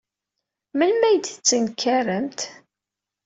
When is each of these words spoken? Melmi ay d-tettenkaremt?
Melmi 0.77 1.05
ay 1.07 1.17
d-tettenkaremt? 1.17 2.39